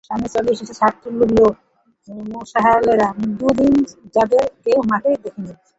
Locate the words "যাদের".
4.15-4.43